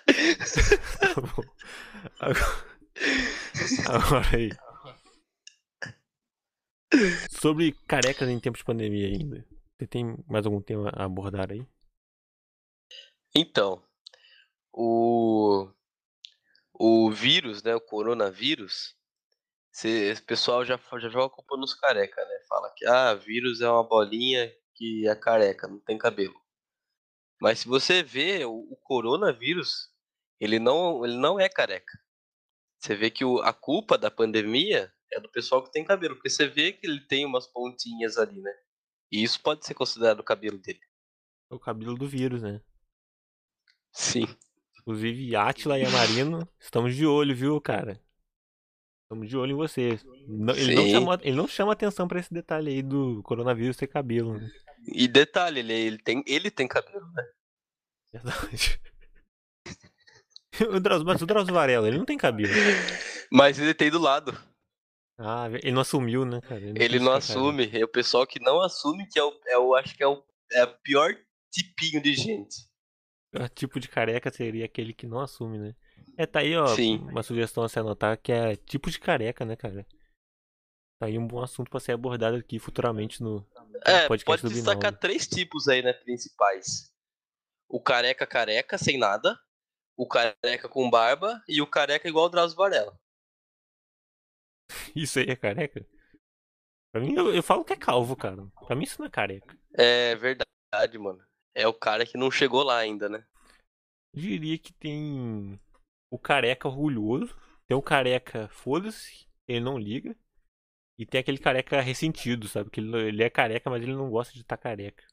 [1.00, 1.42] Tá bom.
[2.20, 2.66] Agora,
[3.88, 4.50] agora aí.
[7.30, 9.46] Sobre carecas em tempos de pandemia ainda.
[9.78, 11.66] Você tem mais algum tema a abordar aí?
[13.34, 13.82] Então,
[14.72, 15.68] o,
[16.72, 18.96] o vírus, né, o coronavírus,
[19.70, 22.40] cê, o pessoal já, já joga a culpa nos careca, né?
[22.48, 26.40] Fala que, ah, vírus é uma bolinha que é careca, não tem cabelo.
[27.40, 29.90] Mas se você vê, o, o coronavírus,
[30.40, 31.92] ele não, ele não é careca.
[32.78, 36.30] Você vê que o, a culpa da pandemia é do pessoal que tem cabelo, porque
[36.30, 38.52] você vê que ele tem umas pontinhas ali, né?
[39.10, 40.80] E isso pode ser considerado o cabelo dele.
[41.50, 42.60] É o cabelo do vírus, né?
[43.92, 44.24] Sim.
[44.80, 48.00] Inclusive, Atila e Amarino, estamos de olho, viu, cara?
[49.04, 49.98] Estamos de olho em você.
[50.26, 53.86] Não- ele, não chama, ele não chama atenção pra esse detalhe aí do coronavírus ter
[53.86, 54.50] cabelo, né?
[54.92, 57.24] E detalhe, ele, ele, tem, ele tem cabelo, né?
[58.12, 58.80] Verdade.
[60.70, 62.48] O Drauzio, mas o Drauzio Varela, ele não tem cabelo.
[63.30, 64.32] Mas ele tem do lado.
[65.18, 66.60] Ah, ele não assumiu, né, cara?
[66.60, 67.14] Ele não ficar cabelo.
[67.14, 67.70] assume.
[67.72, 70.22] É o pessoal que não assume que é o, é o acho que é o
[70.52, 71.14] é o pior
[71.50, 72.68] tipinho de gente.
[73.34, 75.74] O tipo de careca seria aquele que não assume, né?
[76.16, 76.98] É, tá aí, ó, Sim.
[76.98, 79.86] uma sugestão a se anotar que é tipo de careca, né, cara?
[80.98, 83.46] Tá aí um bom assunto pra ser abordado aqui futuramente no
[83.84, 86.90] É, podcast pode destacar três tipos aí, né, principais.
[87.68, 89.38] O careca careca, sem nada.
[89.96, 92.98] O careca com barba e o careca igual o Drauzio Varela.
[94.94, 95.86] Isso aí é careca?
[96.92, 98.46] Pra mim, eu, eu falo que é calvo, cara.
[98.66, 99.56] Pra mim isso não é careca.
[99.74, 101.22] É verdade, mano.
[101.54, 103.24] É o cara que não chegou lá ainda, né?
[104.14, 105.60] Eu diria que tem
[106.10, 110.16] o careca orgulhoso, tem o careca foda-se, ele não liga,
[110.98, 112.70] E tem aquele careca ressentido, sabe?
[112.70, 115.04] Que ele, ele é careca, mas ele não gosta de estar tá careca.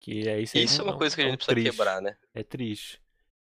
[0.00, 1.70] Que é isso, isso é uma coisa que a gente precisa triste.
[1.70, 2.16] quebrar, né?
[2.34, 3.02] É triste.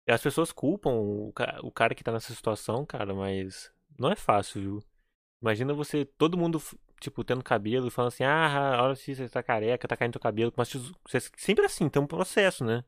[0.08, 4.16] E as pessoas culpam o, o cara que tá nessa situação, cara, mas não é
[4.16, 4.84] fácil, viu?
[5.40, 6.62] Imagina você, todo mundo,
[7.00, 10.20] tipo, tendo cabelo e falando assim, ah, olha se você tá careca, tá caindo teu
[10.20, 10.52] cabelo.
[10.56, 10.72] Mas
[11.36, 12.84] sempre assim, tem um processo, né?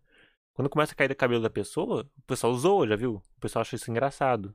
[0.55, 3.23] Quando começa a cair o cabelo da pessoa, o pessoal zoa, já viu?
[3.37, 4.53] O pessoal acha isso engraçado.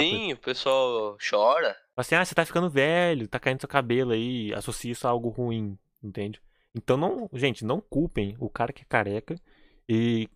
[0.00, 1.74] Sim, o pessoal chora.
[1.96, 5.30] Assim, ah, você tá ficando velho, tá caindo seu cabelo aí, associa isso a algo
[5.30, 6.42] ruim, entende?
[6.74, 9.40] Então não, gente, não culpem o cara que é careca
[9.88, 10.28] e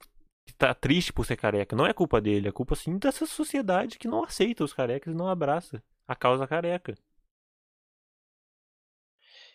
[0.46, 1.76] que tá triste por ser careca.
[1.76, 5.16] Não é culpa dele, é culpa sim dessa sociedade que não aceita os carecas e
[5.16, 6.94] não abraça a causa careca.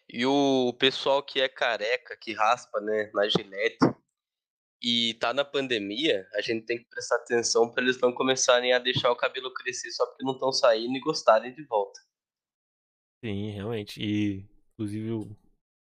[0.10, 3.86] E o pessoal que é careca, que raspa, né, na gilete,
[4.82, 8.80] e tá na pandemia, a gente tem que prestar atenção para eles não começarem a
[8.80, 12.00] deixar o cabelo crescer só porque não estão saindo e gostarem de volta.
[13.24, 14.02] Sim, realmente.
[14.02, 15.36] E, inclusive, o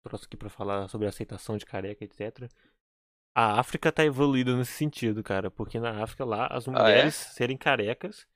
[0.02, 2.50] troço aqui para falar sobre aceitação de careca, etc.
[3.34, 7.32] A África tá evoluída nesse sentido, cara, porque na África lá as mulheres ah, é?
[7.34, 8.26] serem carecas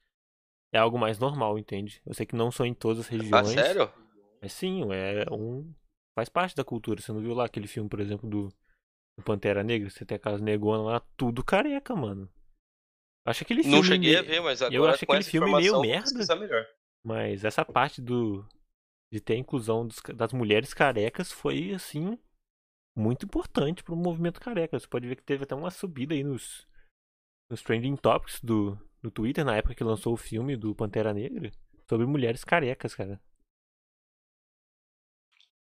[0.73, 2.01] é algo mais normal, entende?
[2.07, 3.49] Eu sei que não são em todas as ah, regiões.
[3.59, 3.93] Ah, sério?
[4.41, 5.73] Mas sim, é um
[6.15, 7.01] faz parte da cultura.
[7.01, 8.53] Você não viu lá aquele filme, por exemplo, do
[9.19, 12.31] o Pantera Negra, você tem aquelas negonas lá, tudo careca, mano.
[13.27, 13.77] Acho aquele filme.
[13.77, 16.37] Não cheguei a ver, mas agora eu acho aquele filme meio merda.
[16.37, 16.67] Melhor.
[17.05, 18.47] Mas essa parte do
[19.13, 22.19] de ter a inclusão dos, das mulheres carecas foi assim
[22.97, 24.79] muito importante pro movimento careca.
[24.79, 26.67] Você pode ver que teve até uma subida aí nos
[27.51, 31.51] nos trending topics do do Twitter na época que lançou o filme do Pantera Negra
[31.89, 33.21] sobre mulheres carecas, cara.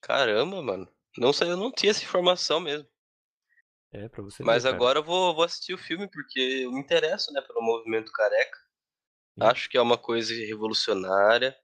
[0.01, 0.89] Caramba, mano.
[1.17, 2.89] Não sei, eu não tinha essa informação mesmo.
[3.91, 6.81] É, pra você Mas ver, agora eu vou, vou assistir o filme porque eu me
[6.81, 8.59] interesso, né, pelo movimento careca.
[8.59, 9.45] Sim.
[9.45, 11.57] Acho que é uma coisa revolucionária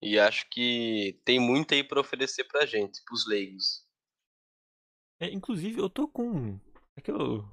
[0.00, 3.86] e acho que tem muito aí para oferecer pra gente, pros leigos.
[5.20, 6.58] É, inclusive, eu tô com.
[6.96, 7.44] É que eu.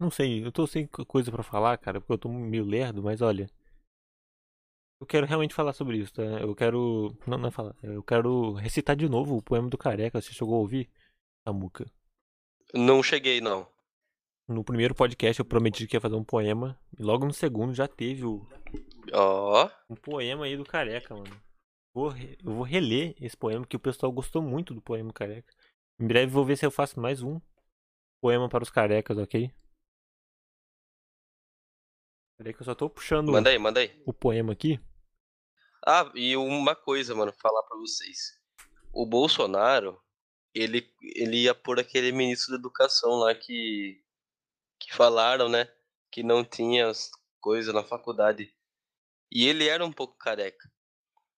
[0.00, 3.20] Não sei, eu tô sem coisa para falar, cara, porque eu tô meio lerdo, mas
[3.20, 3.50] olha.
[4.98, 6.22] Eu quero realmente falar sobre isso, tá?
[6.22, 7.14] Eu quero.
[7.26, 7.76] Não, não é falar.
[7.82, 10.20] Eu quero recitar de novo o poema do Careca.
[10.20, 10.88] Você chegou a ouvir?
[11.46, 11.90] Samuca.
[12.74, 13.68] Não cheguei, não.
[14.48, 16.78] No primeiro podcast eu prometi que ia fazer um poema.
[16.98, 18.46] E logo no segundo já teve o.
[19.12, 19.66] Ó.
[19.66, 19.92] Oh.
[19.92, 21.40] Um poema aí do Careca, mano.
[21.94, 25.52] Vou, eu vou reler esse poema, que o pessoal gostou muito do poema Careca.
[25.98, 27.38] Em breve vou ver se eu faço mais um
[28.22, 29.50] poema para os carecas, ok?
[32.40, 34.02] Peraí que eu só tô puxando manda aí, manda aí.
[34.06, 34.80] o poema aqui.
[35.86, 38.32] Ah, e uma coisa, mano, falar para vocês.
[38.94, 40.02] O Bolsonaro,
[40.54, 44.02] ele, ele ia pôr aquele ministro da educação lá que,
[44.78, 45.70] que falaram, né?
[46.10, 47.10] Que não tinha as
[47.42, 48.50] coisas na faculdade.
[49.30, 50.66] E ele era um pouco careca.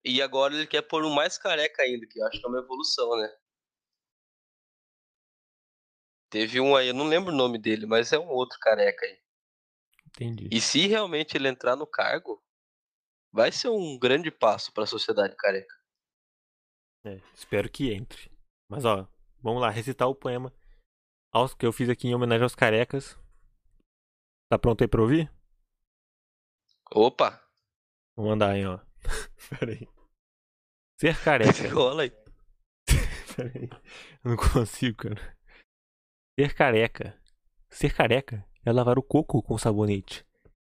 [0.05, 2.61] E agora ele quer pôr um mais careca ainda, que eu acho que é uma
[2.61, 3.29] evolução, né?
[6.31, 9.21] Teve um aí, eu não lembro o nome dele, mas é um outro careca aí.
[10.15, 10.49] Entendi.
[10.53, 12.43] E se realmente ele entrar no cargo,
[13.33, 15.75] vai ser um grande passo para a sociedade careca.
[17.05, 18.31] É, espero que entre.
[18.69, 19.09] Mas ó,
[19.41, 20.53] vamos lá, recitar o poema
[21.33, 23.19] aos que eu fiz aqui em homenagem aos carecas.
[24.51, 25.33] Tá pronto aí pra ouvir?
[26.95, 27.43] Opa!
[28.15, 28.79] Vou mandar aí, ó.
[29.49, 29.89] Pera aí.
[31.01, 31.69] Ser careca.
[31.73, 32.11] Rola aí.
[33.35, 33.69] Pera aí.
[34.23, 35.39] Eu não consigo, cara.
[36.39, 37.19] Ser careca.
[37.71, 40.25] Ser careca é lavar o coco com sabonete.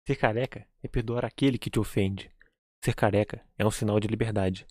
[0.07, 2.31] Ser careca é perdoar aquele que te ofende.
[2.85, 4.67] Ser careca é um sinal de liberdade.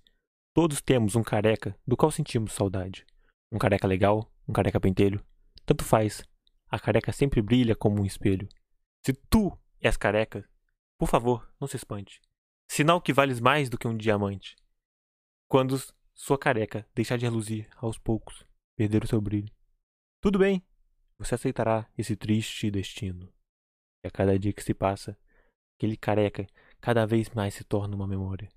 [0.53, 3.05] Todos temos um careca do qual sentimos saudade.
[3.51, 5.23] Um careca legal, um careca pentelho.
[5.65, 6.23] Tanto faz.
[6.69, 8.47] A careca sempre brilha como um espelho.
[9.05, 10.47] Se tu és careca,
[10.97, 12.21] por favor, não se espante.
[12.69, 14.55] Sinal que vales mais do que um diamante.
[15.47, 15.79] Quando
[16.13, 19.53] sua careca deixar de reluzir aos poucos, perder o seu brilho.
[20.21, 20.65] Tudo bem,
[21.17, 23.33] você aceitará esse triste destino.
[24.03, 25.17] E a cada dia que se passa,
[25.77, 26.47] aquele careca
[26.79, 28.49] cada vez mais se torna uma memória.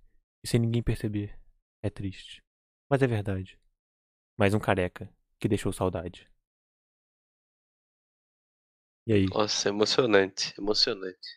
[0.44, 1.38] E sem ninguém perceber,
[1.82, 2.42] é triste.
[2.88, 3.60] Mas é verdade
[4.40, 6.26] mais um careca que deixou saudade.
[9.06, 9.26] E aí?
[9.26, 11.28] Nossa, emocionante, emocionante.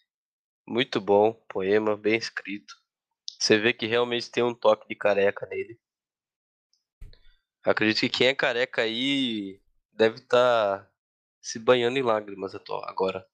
[0.66, 2.74] Muito bom, poema, bem escrito.
[3.38, 5.78] Você vê que realmente tem um toque de careca nele.
[7.62, 10.93] Acredito que quem é careca aí deve estar tá
[11.44, 13.28] se banhando em lágrimas agora.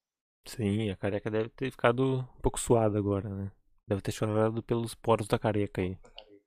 [0.46, 3.52] Sim, a careca deve ter ficado um pouco suada agora, né?
[3.86, 5.96] Deve ter chorado pelos poros da careca aí.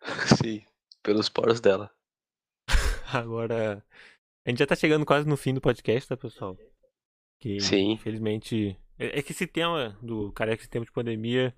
[0.43, 0.65] Sim,
[1.01, 1.89] pelos poros dela.
[3.13, 3.83] Agora,
[4.45, 6.57] a gente já tá chegando quase no fim do podcast, tá, pessoal?
[7.39, 7.91] Que, Sim.
[7.91, 8.77] Infelizmente.
[8.97, 11.53] É, é que esse tema do careca, esse tema de pandemia,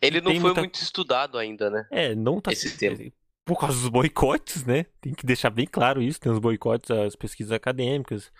[0.00, 1.86] Ele não foi muita- muito estudado ainda, né?
[1.90, 2.52] É, não tá.
[2.52, 2.96] Esse tema.
[3.44, 4.84] Por causa dos boicotes, né?
[5.00, 6.20] Tem que deixar bem claro isso.
[6.20, 8.30] Tem os boicotes às pesquisas acadêmicas,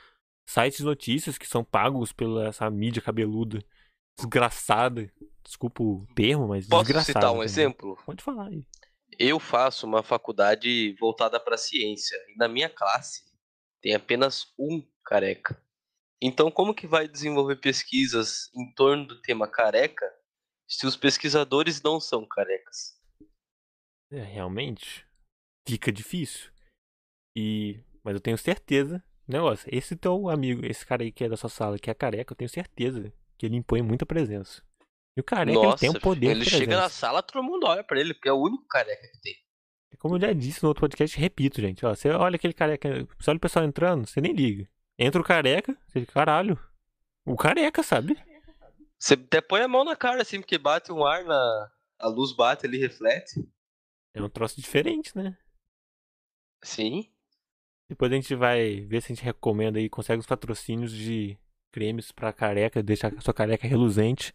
[0.48, 3.64] sites de notícias que são pagos pela essa mídia cabeluda
[4.18, 5.12] desgraçada.
[5.42, 7.18] Desculpa o termo, mas Posso desgraçada.
[7.18, 7.44] citar um também.
[7.44, 7.98] exemplo?
[8.05, 8.66] Pode falar aí.
[9.18, 13.24] Eu faço uma faculdade voltada para ciência e na minha classe
[13.83, 15.61] tem apenas um careca.
[16.22, 20.07] Então, como que vai desenvolver pesquisas em torno do tema careca
[20.68, 22.96] se os pesquisadores não são carecas?
[24.11, 25.05] É, realmente
[25.68, 26.50] fica difícil.
[27.37, 29.02] E mas eu tenho certeza,
[29.33, 32.33] negócio, esse teu amigo, esse cara aí que é da sua sala, que é careca,
[32.33, 34.62] eu tenho certeza que ele impõe muita presença.
[35.16, 37.85] E o careca ele Nossa, tem um poder ele chega na sala, todo mundo olha
[37.85, 39.35] pra ele, porque é o único careca que tem.
[39.99, 43.31] Como eu já disse no outro podcast, repito, gente, ó, você olha aquele careca, você
[43.31, 44.68] olha o pessoal entrando, você nem liga.
[44.99, 46.59] Entra o careca, você fica, caralho.
[47.25, 48.16] O careca, sabe?
[48.99, 51.71] Você até põe a mão na cara, assim, porque bate um ar na.
[51.99, 53.49] A luz bate ali, reflete.
[54.14, 55.37] É um troço diferente, né?
[56.62, 57.12] Sim.
[57.92, 61.38] Depois a gente vai ver se a gente recomenda aí, consegue os patrocínios de
[61.70, 64.35] cremes pra careca, deixar a sua careca reluzente.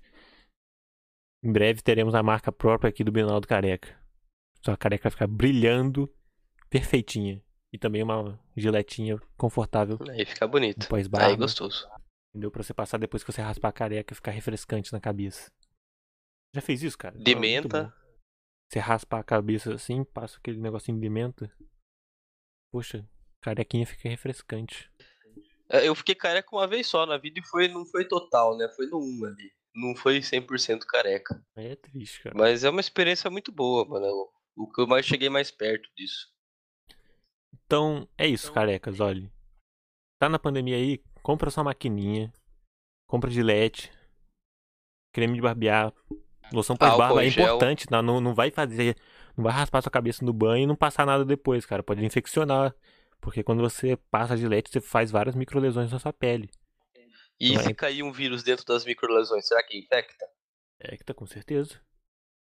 [1.43, 3.99] Em breve teremos a marca própria aqui do Bienal do Careca.
[4.63, 6.07] Sua careca vai ficar brilhando,
[6.69, 7.43] perfeitinha.
[7.73, 10.87] E também uma giletinha confortável Aí fica bonito.
[11.19, 11.89] Aí gostoso.
[12.29, 12.51] Entendeu?
[12.51, 15.51] Pra você passar depois que você raspar a careca e ficar refrescante na cabeça.
[16.53, 17.17] Já fez isso, cara?
[17.17, 17.91] De menta.
[18.71, 21.51] Você raspa a cabeça assim, passa aquele negocinho de menta.
[22.71, 23.03] Poxa,
[23.47, 24.91] carequinha fica refrescante.
[25.69, 28.67] É, Eu fiquei careca uma vez só na vida e foi, não foi total, né?
[28.75, 29.51] Foi no 1 ali.
[29.73, 31.41] Não foi 100% careca.
[31.55, 32.35] É triste, cara.
[32.37, 34.05] Mas é uma experiência muito boa, mano.
[34.55, 36.27] O que eu mais cheguei mais perto disso.
[37.65, 39.29] Então, é isso, carecas, olha.
[40.19, 42.33] Tá na pandemia aí, compra sua maquininha.
[43.07, 43.91] Compra gilete.
[45.13, 45.93] Creme de barbear.
[46.51, 47.43] Loção pós-barba Álcool é em gel.
[47.45, 48.97] importante, não, não, não vai fazer.
[49.35, 51.83] Não vai raspar sua cabeça no banho e não passar nada depois, cara.
[51.83, 52.73] Pode infeccionar.
[53.27, 56.49] Porque quando você passa gilete, você faz várias microlesões na sua pele.
[57.37, 60.25] E é- se cair um vírus dentro das microlesões, será que infecta?
[60.79, 61.71] É tá com certeza.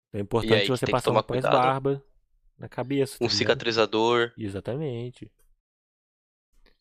[0.09, 1.53] Então é importante aí, você passar um cuidado.
[1.53, 2.05] pós-barba
[2.59, 3.18] na cabeça.
[3.18, 3.38] tá Um ligado?
[3.38, 5.33] cicatrizador, Exatamente.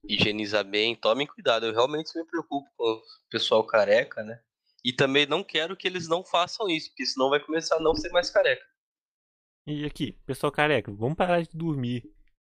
[0.04, 1.66] higienizar bem, tomem cuidado.
[1.66, 4.44] Eu realmente me preocupo com o pessoal careca, né?
[4.84, 7.96] E também não quero que eles não façam isso, porque senão vai começar a não
[7.96, 8.66] ser mais careca.
[9.66, 12.04] E aqui, pessoal careca, vamos parar de dormir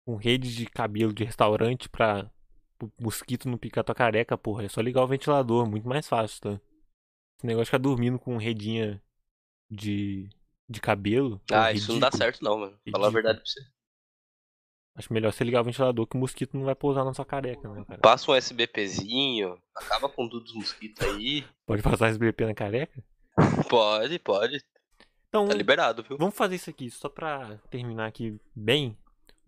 [0.08, 2.32] com rede de cabelo de restaurante pra
[2.82, 4.63] o mosquito não picar tua careca, porra.
[4.63, 6.52] É só ligar o ventilador, muito mais fácil, tá?
[7.38, 9.04] Esse negócio de ficar dormindo com redinha
[9.70, 10.30] de,
[10.70, 11.41] de cabelo.
[11.52, 12.24] ah, isso não dá ridículo.
[12.24, 12.72] certo não, mano.
[12.89, 13.12] Falar a Ridículo.
[13.12, 13.60] verdade pra você.
[14.96, 17.67] Acho melhor você ligar o ventilador que o mosquito não vai pousar na sua careca,
[17.67, 18.00] né, cara?
[18.00, 21.46] Passa um SBPzinho, acaba com tudo os mosquitos aí.
[21.65, 23.04] Pode passar SBP na careca?
[23.70, 24.63] Pode, pode.
[25.28, 26.17] Então, Tá liberado, viu?
[26.17, 28.98] Vamos fazer isso aqui, só pra terminar aqui bem.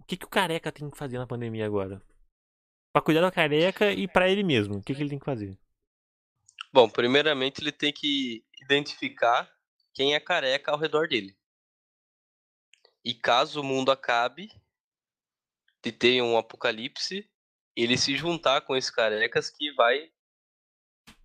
[0.09, 2.01] Que, que o careca tem que fazer na pandemia agora?
[2.91, 4.77] Pra cuidar da careca e pra ele mesmo.
[4.77, 5.55] O que, que ele tem que fazer?
[6.73, 9.47] Bom, primeiramente ele tem que identificar
[9.93, 11.37] quem é careca ao redor dele.
[13.05, 14.51] E caso o mundo acabe
[15.85, 17.29] e tenha um apocalipse,
[17.75, 20.11] ele se juntar com esses carecas que vai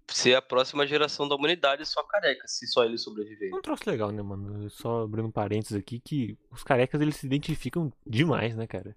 [0.08, 3.50] ser a próxima geração da humanidade só careca, se só ele sobreviver.
[3.52, 4.68] É um troço legal, né, mano?
[4.70, 8.96] Só abrindo parênteses aqui, que os carecas eles se identificam demais, né, cara?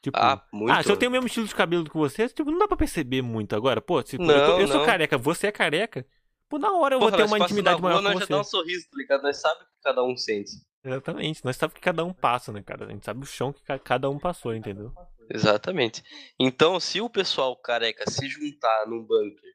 [0.00, 0.72] Tipo, Ah, muito.
[0.72, 2.76] ah, se eu tenho o mesmo estilo de cabelo que você, tipo, não dá pra
[2.76, 3.80] perceber muito agora.
[3.80, 6.04] Pô, se eu, Não, tô- eu sou careca, você é careca.
[6.48, 8.26] Pô, na hora eu Porra, vou ter nós uma intimidade rua, maior nós com já
[8.26, 8.32] você.
[8.32, 9.22] dá um sorriso, tá ligado?
[9.22, 10.50] Nós sabemos o que cada um sente.
[10.84, 11.44] Exatamente.
[11.44, 12.86] Nós sabemos que cada um passa, né, cara?
[12.86, 14.92] A gente sabe o chão que ca- cada um passou, entendeu?
[15.30, 16.02] Exatamente.
[16.38, 19.50] Então, se o pessoal careca se juntar num bunker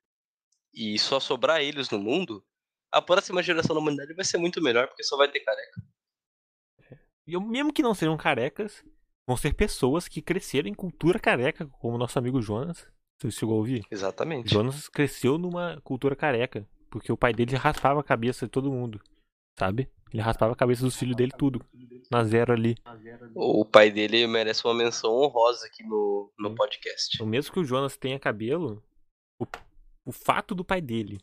[0.78, 2.46] e só sobrar eles no mundo,
[2.92, 5.82] a próxima geração da humanidade vai ser muito melhor, porque só vai ter careca.
[7.26, 8.86] E mesmo que não sejam carecas,
[9.28, 12.88] vão ser pessoas que cresceram em cultura careca, como nosso amigo Jonas.
[13.20, 13.84] Você chegou a ouvir?
[13.90, 14.54] Exatamente.
[14.54, 19.02] Jonas cresceu numa cultura careca, porque o pai dele raspava a cabeça de todo mundo,
[19.58, 19.90] sabe?
[20.14, 21.66] Ele raspava a cabeça dos filhos dele tudo,
[22.10, 22.78] na zero ali.
[23.36, 26.56] O pai dele merece uma menção honrosa aqui no, no Sim.
[26.56, 27.16] podcast.
[27.16, 28.82] Então, mesmo que o Jonas tenha cabelo,
[29.40, 29.46] o,
[30.08, 31.20] o fato do pai dele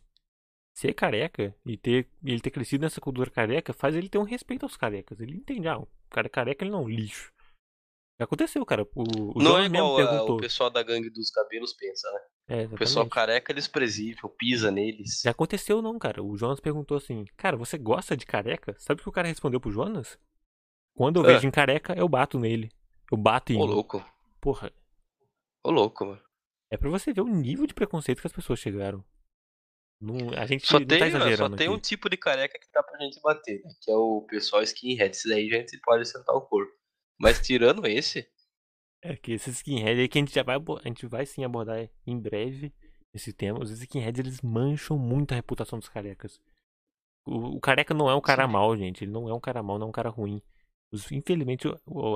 [0.76, 4.64] ser careca e ter ele ter crescido nessa cultura careca faz ele ter um respeito
[4.64, 5.20] aos carecas.
[5.20, 7.32] Ele entende, ah, o cara careca ele não é um lixo.
[8.18, 8.82] Já aconteceu, cara.
[8.94, 10.36] O, o Não Jonas é mesmo igual a- perguntou.
[10.36, 12.20] o pessoal da gangue dos cabelos pensa, né?
[12.46, 15.22] É, O pessoal careca é desprezível, pisa neles.
[15.24, 16.22] Já aconteceu não, cara.
[16.22, 18.74] O Jonas perguntou assim, cara, você gosta de careca?
[18.78, 20.18] Sabe o que o cara respondeu pro Jonas?
[20.94, 21.32] Quando eu Ah.
[21.34, 22.70] vejo em careca, eu bato nele.
[23.10, 24.04] Eu bato em Ô louco,
[24.40, 24.70] Porra,
[25.64, 26.20] ô louco, mano.
[26.70, 29.04] É pra você ver o nível de preconceito que as pessoas chegaram.
[30.00, 31.82] Não, a gente Só não tem, tá só exagerando tem um aqui.
[31.82, 33.70] tipo de careca que dá pra gente bater, né?
[33.80, 35.10] Que é o pessoal skinhead.
[35.16, 36.72] Esse daí a gente pode sentar o corpo.
[37.18, 38.28] Mas tirando esse,
[39.02, 41.88] É que esses skinheads aí que a gente já vai, a gente vai sim abordar
[42.06, 42.72] em breve
[43.14, 43.60] esse tema.
[43.62, 46.40] Os skinheads eles mancham muito a reputação dos carecas.
[47.26, 48.52] O, o careca não é um cara Sim.
[48.52, 49.04] mau, gente.
[49.04, 50.42] Ele não é um cara mau, não é um cara ruim.
[50.92, 51.66] Os- infelizmente,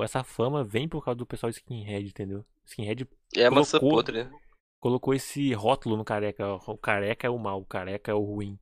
[0.03, 2.45] essa fama vem por causa do pessoal skinhead, entendeu?
[2.69, 4.31] Skinhead é a maçã Colocou- podre, né?
[4.79, 6.45] colocou esse rótulo no careca.
[6.67, 8.59] O careca é o mal, o careca é o ruim.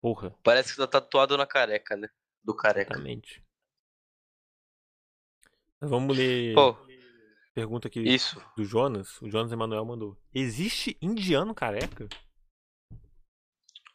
[0.00, 2.08] Porra, Parece que tá tatuado na careca, né?
[2.42, 2.94] Do careca.
[2.94, 3.44] exatamente.
[5.82, 6.76] Vamos ler Pô,
[7.54, 8.40] pergunta aqui isso.
[8.56, 9.20] do Jonas.
[9.20, 10.16] O Jonas Emanuel mandou.
[10.32, 12.08] Existe indiano careca?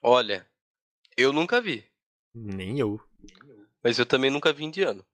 [0.01, 0.47] Olha,
[1.17, 1.87] eu nunca vi.
[2.33, 2.99] Nem eu.
[3.83, 5.05] Mas eu também nunca vi indiano.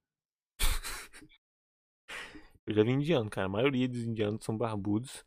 [2.72, 3.48] Eu já vi indiano, cara.
[3.48, 5.26] A maioria dos indianos são barbudos.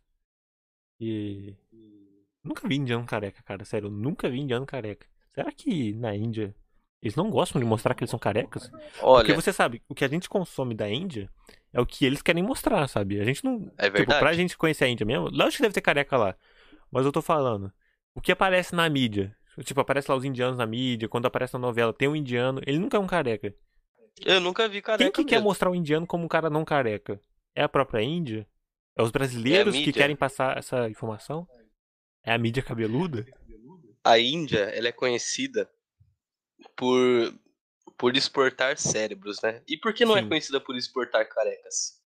[0.98, 1.54] E.
[2.42, 3.64] Nunca vi indiano careca, cara.
[3.64, 5.07] Sério, eu nunca vi indiano careca.
[5.35, 6.54] Será que na Índia
[7.02, 8.68] eles não gostam de mostrar que eles são carecas?
[8.68, 11.30] Porque Olha, você sabe, o que a gente consome da Índia
[11.72, 13.20] é o que eles querem mostrar, sabe?
[13.20, 13.70] A gente não.
[13.76, 14.20] é Tipo, verdade.
[14.20, 16.35] pra gente conhecer a Índia mesmo, lógico que deve ter careca lá.
[16.90, 17.70] Mas eu tô falando.
[18.14, 19.37] O que aparece na mídia?
[19.64, 22.78] Tipo, aparece lá os indianos na mídia, quando aparece na novela, tem um indiano, ele
[22.78, 23.54] nunca é um careca.
[24.24, 25.48] Eu nunca vi careca Quem que quer mesmo.
[25.48, 27.20] mostrar o indiano como um cara não careca?
[27.55, 28.47] É a própria Índia?
[28.97, 30.03] É os brasileiros que mídia.
[30.03, 31.47] querem passar essa informação?
[32.23, 33.25] É a mídia cabeluda?
[34.03, 35.71] A Índia, ela é conhecida
[36.77, 37.33] por
[37.97, 39.62] por exportar cérebros, né?
[39.69, 40.29] E por que não é Sim.
[40.29, 42.03] conhecida por exportar carecas?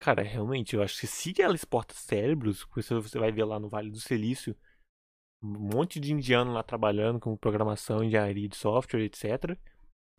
[0.00, 3.68] Cara, realmente, eu acho que se ela exporta cérebros, você você vai ver lá no
[3.68, 4.56] Vale do Silício,
[5.42, 9.56] um monte de indiano lá trabalhando com programação, engenharia de software, etc.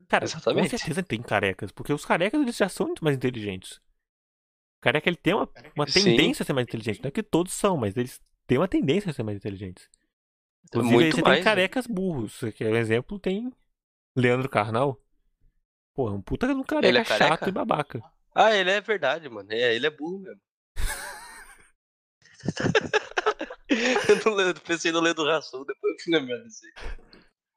[0.07, 0.69] Cara, Exatamente.
[0.69, 3.81] com certeza tem carecas, porque os carecas eles já são muito mais inteligentes.
[4.85, 6.03] O careca ele tem uma, uma Sim.
[6.03, 7.01] tendência a ser mais inteligente.
[7.01, 9.89] Não é que todos são, mas eles têm uma tendência a ser mais inteligentes.
[10.67, 11.49] Inclusive, aí Muito você mais, tem né?
[11.49, 12.39] carecas burros.
[12.55, 13.51] Que é um exemplo, tem
[14.15, 15.01] Leandro Carnal.
[15.95, 17.49] Pô, é um puta de um careca, Ele é chato careca?
[17.49, 18.03] e babaca.
[18.35, 19.51] Ah, ele é verdade, mano.
[19.51, 20.41] É, ele é burro mesmo.
[23.69, 26.37] eu não lembro, pensei no Leandro Rassum, depois eu fui lembrar.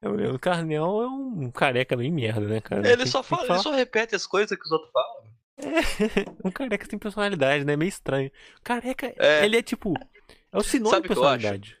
[0.01, 2.89] É, O Leandro Carnal é um careca bem merda, né, cara?
[2.89, 5.29] Ele só fala, ele só repete as coisas que os outros falam.
[6.43, 7.75] um careca sem personalidade, né?
[7.75, 8.31] Meio estranho.
[8.63, 9.45] Careca, É.
[9.45, 9.93] ele é tipo.
[10.51, 11.33] É o sinônimo Sabe de que eu acho?
[11.39, 11.79] personalidade.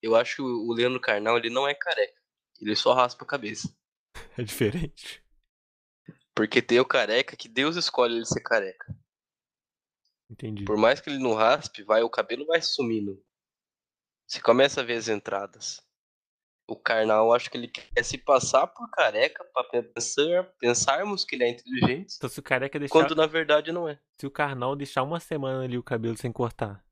[0.00, 2.18] Eu acho que o Leandro Carnal, ele não é careca.
[2.60, 3.72] Ele só raspa a cabeça.
[4.36, 5.22] É diferente.
[6.34, 8.96] Porque tem o careca que Deus escolhe ele ser careca.
[10.30, 10.64] Entendi.
[10.64, 13.20] Por mais que ele não raspe, vai, o cabelo vai sumindo.
[14.26, 15.80] Você começa a ver as entradas.
[16.70, 21.34] O carnal, eu acho que ele quer se passar por careca pra pensar, pensarmos que
[21.34, 22.92] ele é inteligente, Então se o careca deixar.
[22.92, 23.98] quando na verdade não é.
[24.20, 26.84] Se o carnal deixar uma semana ali o cabelo sem cortar.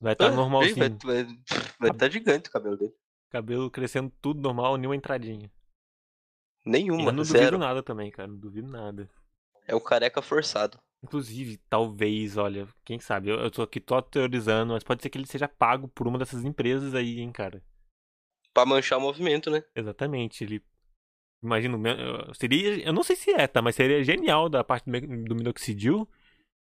[0.00, 0.76] Vai estar Ah, normalzinho.
[0.76, 1.26] Vai estar vai,
[1.80, 2.94] vai tá gigante o cabelo dele.
[3.28, 5.50] Cabelo crescendo tudo normal, nenhuma entradinha.
[6.64, 7.58] Nenhuma, eu não duvido zero.
[7.58, 8.28] nada também, cara.
[8.28, 9.10] Não duvido nada.
[9.66, 10.78] É o careca forçado.
[11.02, 15.16] Inclusive, talvez, olha, quem sabe, eu, eu tô aqui tô teorizando, mas pode ser que
[15.16, 17.62] ele seja pago por uma dessas empresas aí, hein, cara.
[18.52, 19.62] Pra manchar o movimento, né?
[19.74, 20.62] Exatamente, ele.
[21.42, 21.80] Imagino,
[22.34, 22.84] seria.
[22.84, 23.62] Eu não sei se é, tá?
[23.62, 26.08] Mas seria genial da parte do, minoxidil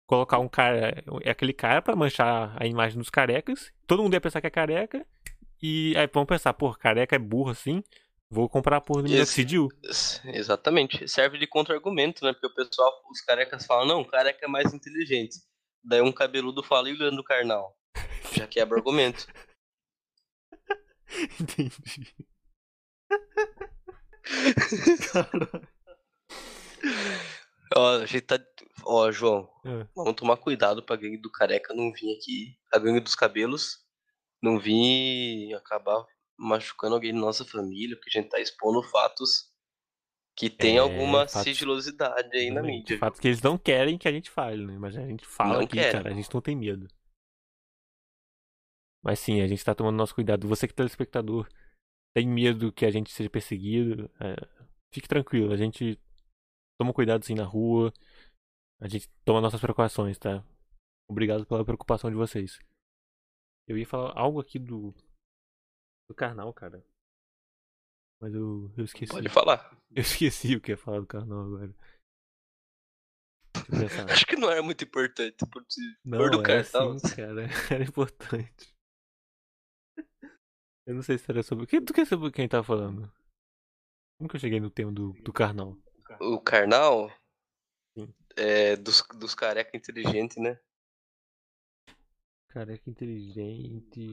[0.06, 1.04] colocar um cara.
[1.24, 3.72] É aquele cara pra manchar a imagem dos carecas.
[3.86, 5.06] Todo mundo ia pensar que é careca.
[5.62, 7.84] E aí vão pensar, pô, careca é burro assim.
[8.30, 9.70] Vou comprar a porra do Esse- minoxidil.
[10.26, 11.08] Exatamente.
[11.08, 12.34] Serve de contra-argumento, né?
[12.34, 15.38] Porque o pessoal, os carecas falam, não, o careca é mais inteligente.
[15.84, 17.74] Daí um cabeludo fala, e o Leandro Carnal?
[18.34, 19.26] Já quebra o argumento.
[21.40, 22.16] Entendi.
[27.76, 28.40] Ó, a gente tá.
[28.86, 29.86] Ó, João, É.
[29.96, 32.58] vamos tomar cuidado pra gangue do careca não vir aqui.
[32.74, 33.80] A gangue dos cabelos
[34.42, 36.06] não vir acabar
[36.38, 39.52] machucando alguém da nossa família, porque a gente tá expondo fatos
[40.36, 42.98] que tem É, alguma fatos- sigilosidade aí na mídia.
[43.00, 44.78] Fato que eles não querem que a gente fale, né?
[44.78, 45.92] Mas a gente fala Não aqui, querem.
[45.92, 46.10] cara.
[46.12, 46.88] A gente não tem medo.
[49.08, 50.50] Mas sim, a gente tá tomando nosso cuidado.
[50.50, 51.48] Você que é telespectador
[52.14, 54.36] tem medo que a gente seja perseguido, é,
[54.94, 55.54] fique tranquilo.
[55.54, 55.98] A gente
[56.78, 57.94] toma cuidado sim na rua.
[58.82, 60.44] A gente toma nossas precauções, tá?
[61.10, 62.60] Obrigado pela preocupação de vocês.
[63.66, 64.94] Eu ia falar algo aqui do.
[66.10, 66.86] do carnal, cara.
[68.22, 69.14] Mas eu, eu esqueci.
[69.14, 69.72] Pode falar.
[69.92, 71.74] Eu esqueci o que ia falar do carnal agora.
[74.12, 75.46] Acho que não era muito importante.
[75.50, 75.66] Por
[76.04, 77.00] Não, for do era cartão.
[77.00, 77.48] sim, cara.
[77.72, 78.77] Era importante.
[80.88, 81.66] Eu não sei se era sobre.
[81.82, 83.12] Do que sobre quem tá falando?
[84.18, 85.78] Como que eu cheguei no tema do, do carnal?
[86.22, 87.12] O carnal
[87.94, 88.08] Sim.
[88.38, 90.58] é dos, dos careca inteligente, né?
[92.48, 94.12] Careca inteligente.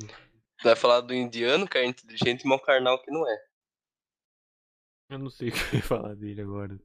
[0.64, 3.46] vai falar do indiano, que é inteligente e mal carnal que não é.
[5.10, 6.76] Eu não sei o que eu ia falar dele agora.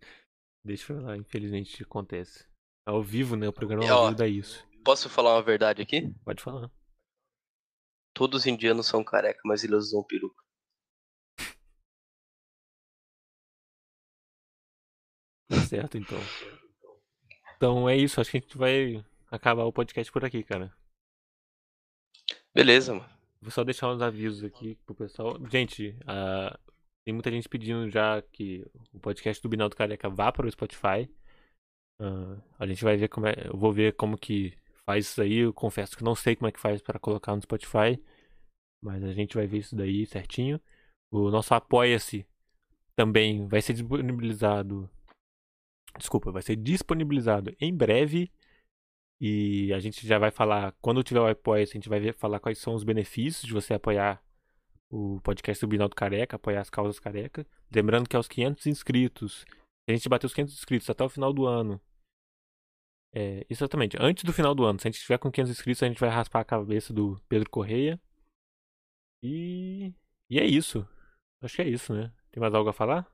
[0.64, 2.48] Deixa eu lá, infelizmente acontece.
[2.86, 3.48] Ao vivo, né?
[3.48, 4.64] O programa ao vivo dá isso.
[4.86, 6.14] Posso falar uma verdade aqui?
[6.24, 6.70] Pode falar.
[8.20, 10.44] Todos os indianos são careca, mas eles usam peruca.
[15.48, 16.18] Tá certo, então.
[17.56, 20.76] Então é isso, acho que a gente vai acabar o podcast por aqui, cara.
[22.54, 23.10] Beleza, mano.
[23.42, 25.38] Vou só deixar uns avisos aqui pro pessoal.
[25.50, 26.60] Gente, uh,
[27.06, 31.10] tem muita gente pedindo já que o podcast do Binaldo Careca vá para o Spotify.
[32.02, 33.48] Uh, a gente vai ver como é.
[33.48, 34.59] Eu vou ver como que
[34.90, 35.38] faz isso aí.
[35.38, 38.02] Eu confesso que não sei como é que faz para colocar no Spotify.
[38.82, 40.60] Mas a gente vai ver isso daí certinho.
[41.12, 42.26] O nosso Apoia-se
[42.96, 44.90] também vai ser disponibilizado.
[45.96, 48.32] Desculpa, vai ser disponibilizado em breve.
[49.22, 52.40] E a gente já vai falar, quando tiver o Apoia-se, a gente vai ver, falar
[52.40, 54.24] quais são os benefícios de você apoiar
[54.90, 57.46] o podcast do Binaldo Careca, apoiar as causas careca.
[57.72, 59.46] Lembrando que aos 500 inscritos,
[59.88, 61.80] a gente bater os 500 inscritos até o final do ano.
[63.14, 65.88] É, exatamente, antes do final do ano, se a gente estiver com 500 inscritos, a
[65.88, 68.00] gente vai raspar a cabeça do Pedro Correia.
[69.24, 69.94] E,
[70.30, 70.88] e é isso.
[71.42, 72.14] Acho que é isso, né?
[72.32, 73.10] Tem mais algo a falar?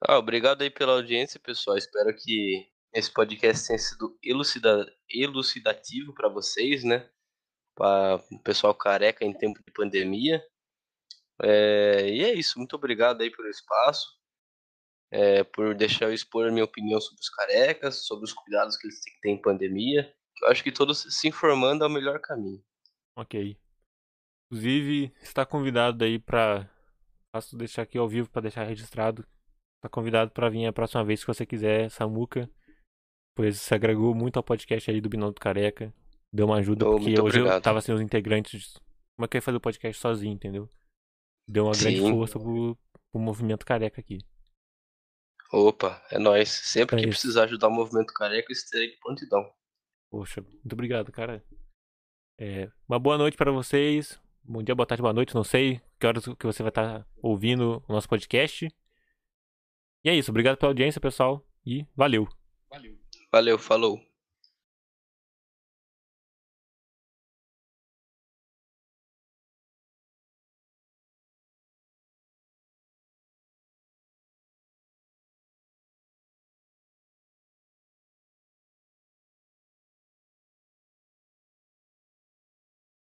[0.00, 1.76] Ah, obrigado aí pela audiência, pessoal.
[1.76, 4.86] Espero que esse podcast tenha sido elucida...
[5.08, 7.08] elucidativo para vocês, né?
[7.76, 10.42] Para o pessoal careca em tempo de pandemia.
[11.42, 12.08] É...
[12.08, 12.58] E é isso.
[12.58, 14.19] Muito obrigado aí pelo espaço.
[15.12, 18.86] É, por deixar eu expor a minha opinião sobre os carecas, sobre os cuidados que
[18.86, 20.14] eles têm que ter em pandemia.
[20.42, 22.62] Eu acho que todos se informando é o melhor caminho.
[23.16, 23.58] Ok.
[24.46, 26.68] Inclusive, está convidado aí para.
[27.32, 29.24] Faço deixar aqui ao vivo para deixar registrado.
[29.78, 32.50] Está convidado para vir a próxima vez que você quiser, Samuca.
[33.36, 35.94] Pois se agregou muito ao podcast aí do Binão do Careca.
[36.32, 37.54] Deu uma ajuda, oh, porque hoje obrigado.
[37.54, 38.74] eu tava sem os integrantes.
[39.16, 40.68] Como é que eu ia fazer o podcast sozinho, entendeu?
[41.48, 41.84] Deu uma Sim.
[41.84, 42.76] grande força pro,
[43.12, 44.18] pro movimento careca aqui.
[45.52, 46.48] Opa, é nóis.
[46.48, 47.20] Sempre é que isso.
[47.20, 49.50] precisar ajudar o movimento careca, estarei de prontidão.
[50.10, 51.44] Poxa, muito obrigado, cara.
[52.38, 54.18] É, uma boa noite para vocês.
[54.42, 57.84] Bom dia, boa tarde, boa noite, não sei que horas que você vai estar ouvindo
[57.86, 58.66] o nosso podcast.
[60.02, 62.26] E é isso, obrigado pela audiência, pessoal, e valeu.
[62.70, 62.98] Valeu.
[63.30, 64.09] Valeu, falou.